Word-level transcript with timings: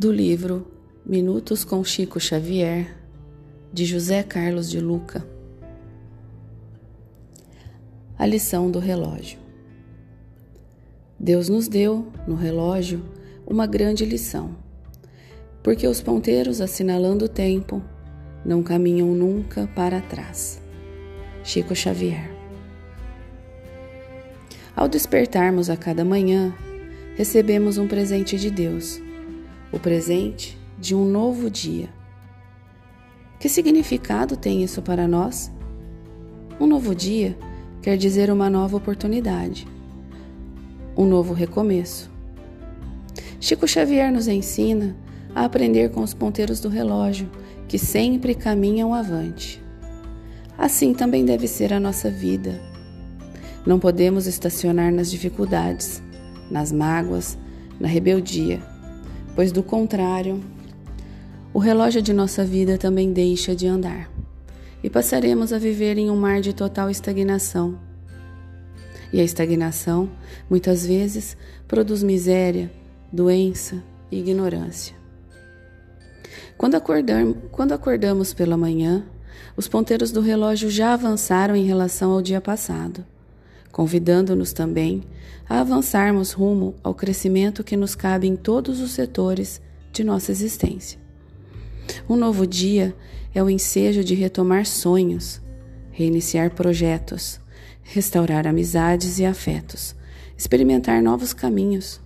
do 0.00 0.10
livro 0.10 0.66
Minutos 1.04 1.62
com 1.62 1.84
Chico 1.84 2.18
Xavier, 2.18 2.96
de 3.70 3.84
José 3.84 4.22
Carlos 4.22 4.70
de 4.70 4.80
Luca. 4.80 5.22
A 8.18 8.24
lição 8.24 8.70
do 8.70 8.78
relógio. 8.78 9.38
Deus 11.18 11.50
nos 11.50 11.68
deu, 11.68 12.10
no 12.26 12.34
relógio, 12.34 13.04
uma 13.46 13.66
grande 13.66 14.06
lição, 14.06 14.56
porque 15.62 15.86
os 15.86 16.00
ponteiros 16.00 16.62
assinalando 16.62 17.26
o 17.26 17.28
tempo 17.28 17.82
não 18.42 18.62
caminham 18.62 19.08
nunca 19.08 19.66
para 19.76 20.00
trás. 20.00 20.62
Chico 21.44 21.76
Xavier. 21.76 22.34
Ao 24.74 24.88
despertarmos 24.88 25.68
a 25.68 25.76
cada 25.76 26.06
manhã, 26.06 26.54
recebemos 27.16 27.76
um 27.76 27.86
presente 27.86 28.38
de 28.38 28.50
Deus, 28.50 28.98
o 29.72 29.78
presente 29.78 30.58
de 30.78 30.94
um 30.94 31.04
novo 31.04 31.50
dia. 31.50 31.88
Que 33.38 33.48
significado 33.48 34.36
tem 34.36 34.62
isso 34.62 34.82
para 34.82 35.06
nós? 35.06 35.50
Um 36.58 36.66
novo 36.66 36.94
dia 36.94 37.36
quer 37.80 37.96
dizer 37.96 38.30
uma 38.30 38.50
nova 38.50 38.76
oportunidade, 38.76 39.66
um 40.96 41.06
novo 41.06 41.32
recomeço. 41.32 42.10
Chico 43.40 43.66
Xavier 43.66 44.12
nos 44.12 44.28
ensina 44.28 44.94
a 45.34 45.44
aprender 45.44 45.90
com 45.90 46.02
os 46.02 46.12
ponteiros 46.12 46.60
do 46.60 46.68
relógio 46.68 47.30
que 47.66 47.78
sempre 47.78 48.34
caminham 48.34 48.92
avante. 48.92 49.62
Assim 50.58 50.92
também 50.92 51.24
deve 51.24 51.48
ser 51.48 51.72
a 51.72 51.80
nossa 51.80 52.10
vida. 52.10 52.60
Não 53.64 53.78
podemos 53.78 54.26
estacionar 54.26 54.92
nas 54.92 55.10
dificuldades, 55.10 56.02
nas 56.50 56.70
mágoas, 56.70 57.38
na 57.78 57.88
rebeldia, 57.88 58.60
pois 59.34 59.52
do 59.52 59.62
contrário, 59.62 60.40
o 61.52 61.58
relógio 61.58 62.00
de 62.00 62.12
nossa 62.12 62.44
vida 62.44 62.78
também 62.78 63.12
deixa 63.12 63.54
de 63.54 63.66
andar 63.66 64.10
e 64.82 64.88
passaremos 64.88 65.52
a 65.52 65.58
viver 65.58 65.98
em 65.98 66.10
um 66.10 66.16
mar 66.16 66.40
de 66.40 66.52
total 66.52 66.88
estagnação. 66.88 67.78
E 69.12 69.20
a 69.20 69.24
estagnação, 69.24 70.08
muitas 70.48 70.86
vezes, 70.86 71.36
produz 71.66 72.02
miséria, 72.02 72.70
doença 73.12 73.82
e 74.10 74.18
ignorância. 74.18 74.94
Quando, 76.56 76.76
acordam, 76.76 77.34
quando 77.50 77.72
acordamos 77.72 78.32
pela 78.32 78.56
manhã, 78.56 79.04
os 79.56 79.66
ponteiros 79.66 80.12
do 80.12 80.20
relógio 80.20 80.70
já 80.70 80.92
avançaram 80.92 81.56
em 81.56 81.64
relação 81.64 82.12
ao 82.12 82.22
dia 82.22 82.40
passado 82.40 83.04
convidando-nos 83.72 84.52
também 84.52 85.02
a 85.48 85.60
avançarmos 85.60 86.32
rumo 86.32 86.74
ao 86.82 86.94
crescimento 86.94 87.64
que 87.64 87.76
nos 87.76 87.94
cabe 87.94 88.26
em 88.28 88.36
todos 88.36 88.80
os 88.80 88.92
setores 88.92 89.60
de 89.92 90.04
nossa 90.04 90.30
existência. 90.30 90.98
Um 92.08 92.14
novo 92.14 92.46
dia 92.46 92.94
é 93.34 93.42
o 93.42 93.50
ensejo 93.50 94.04
de 94.04 94.14
retomar 94.14 94.66
sonhos, 94.66 95.40
reiniciar 95.90 96.50
projetos, 96.50 97.40
restaurar 97.82 98.46
amizades 98.46 99.18
e 99.18 99.24
afetos, 99.24 99.96
experimentar 100.38 101.02
novos 101.02 101.32
caminhos. 101.32 102.00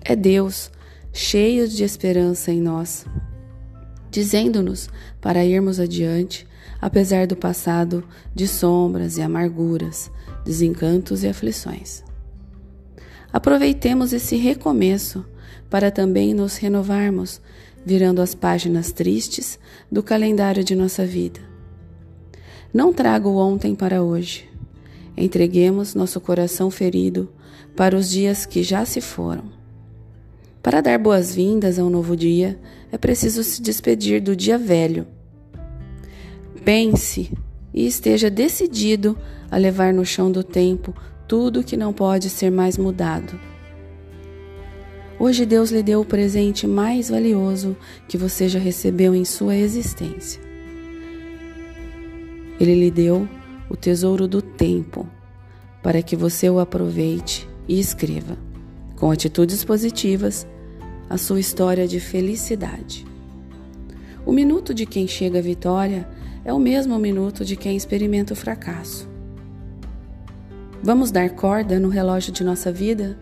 É 0.00 0.16
Deus, 0.16 0.70
cheio 1.12 1.68
de 1.68 1.84
esperança 1.84 2.50
em 2.50 2.60
nós, 2.60 3.06
dizendo-nos 4.10 4.88
para 5.20 5.44
irmos 5.44 5.78
adiante, 5.78 6.47
apesar 6.80 7.26
do 7.26 7.36
passado 7.36 8.04
de 8.34 8.46
sombras 8.46 9.18
e 9.18 9.22
amarguras, 9.22 10.10
desencantos 10.44 11.22
e 11.22 11.28
aflições. 11.28 12.02
Aproveitemos 13.32 14.12
esse 14.12 14.36
recomeço 14.36 15.24
para 15.68 15.90
também 15.90 16.32
nos 16.32 16.56
renovarmos, 16.56 17.40
virando 17.84 18.22
as 18.22 18.34
páginas 18.34 18.92
tristes 18.92 19.58
do 19.90 20.02
calendário 20.02 20.64
de 20.64 20.74
nossa 20.74 21.04
vida. 21.04 21.40
Não 22.72 22.92
traga 22.92 23.28
o 23.28 23.36
ontem 23.36 23.74
para 23.74 24.02
hoje. 24.02 24.48
Entreguemos 25.16 25.94
nosso 25.94 26.20
coração 26.20 26.70
ferido 26.70 27.28
para 27.74 27.96
os 27.96 28.08
dias 28.08 28.46
que 28.46 28.62
já 28.62 28.84
se 28.84 29.00
foram. 29.00 29.44
Para 30.62 30.80
dar 30.80 30.98
boas-vindas 30.98 31.78
a 31.78 31.84
um 31.84 31.90
novo 31.90 32.16
dia, 32.16 32.58
é 32.92 32.98
preciso 32.98 33.42
se 33.42 33.62
despedir 33.62 34.20
do 34.20 34.34
dia 34.34 34.58
velho. 34.58 35.06
Pense 36.68 37.32
e 37.72 37.86
esteja 37.86 38.28
decidido 38.28 39.16
a 39.50 39.56
levar 39.56 39.90
no 39.94 40.04
chão 40.04 40.30
do 40.30 40.44
tempo 40.44 40.94
tudo 41.26 41.64
que 41.64 41.78
não 41.78 41.94
pode 41.94 42.28
ser 42.28 42.50
mais 42.50 42.76
mudado. 42.76 43.40
Hoje 45.18 45.46
Deus 45.46 45.70
lhe 45.70 45.82
deu 45.82 46.02
o 46.02 46.04
presente 46.04 46.66
mais 46.66 47.08
valioso 47.08 47.74
que 48.06 48.18
você 48.18 48.50
já 48.50 48.58
recebeu 48.58 49.14
em 49.14 49.24
sua 49.24 49.56
existência. 49.56 50.42
Ele 52.60 52.74
lhe 52.74 52.90
deu 52.90 53.26
o 53.70 53.74
tesouro 53.74 54.28
do 54.28 54.42
tempo 54.42 55.08
para 55.82 56.02
que 56.02 56.14
você 56.14 56.50
o 56.50 56.58
aproveite 56.58 57.48
e 57.66 57.80
escreva, 57.80 58.36
com 58.94 59.10
atitudes 59.10 59.64
positivas, 59.64 60.46
a 61.08 61.16
sua 61.16 61.40
história 61.40 61.88
de 61.88 61.98
felicidade. 61.98 63.06
O 64.26 64.32
minuto 64.32 64.74
de 64.74 64.84
quem 64.84 65.08
chega 65.08 65.38
à 65.38 65.42
vitória 65.42 66.06
é 66.44 66.52
o 66.52 66.58
mesmo 66.58 66.98
minuto 66.98 67.44
de 67.44 67.56
quem 67.56 67.76
experimenta 67.76 68.32
o 68.32 68.36
fracasso. 68.36 69.08
Vamos 70.82 71.10
dar 71.10 71.30
corda 71.30 71.78
no 71.80 71.88
relógio 71.88 72.32
de 72.32 72.44
nossa 72.44 72.70
vida? 72.70 73.18